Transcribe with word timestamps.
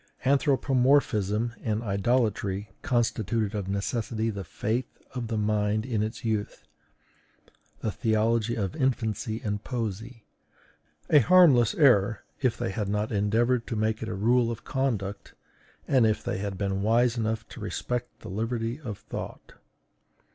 Anthropomorphism 0.25 1.53
and 1.61 1.83
idolatry 1.83 2.71
constituted 2.81 3.53
of 3.53 3.67
necessity 3.67 4.31
the 4.31 4.43
faith 4.43 4.87
of 5.13 5.27
the 5.27 5.37
mind 5.37 5.85
in 5.85 6.01
its 6.01 6.25
youth, 6.25 6.65
the 7.81 7.91
theology 7.91 8.55
of 8.55 8.75
infancy 8.75 9.41
and 9.43 9.63
poesy. 9.63 10.23
A 11.11 11.19
harmless 11.19 11.75
error, 11.75 12.23
if 12.41 12.57
they 12.57 12.71
had 12.71 12.89
not 12.89 13.11
endeavored 13.11 13.67
to 13.67 13.75
make 13.75 14.01
it 14.01 14.09
a 14.09 14.15
rule 14.15 14.49
of 14.49 14.63
conduct, 14.63 15.35
and 15.87 16.07
if 16.07 16.23
they 16.23 16.39
had 16.39 16.57
been 16.57 16.81
wise 16.81 17.15
enough 17.15 17.47
to 17.49 17.59
respect 17.61 18.21
the 18.21 18.29
liberty 18.29 18.79
of 18.81 18.97
thought. 18.97 19.53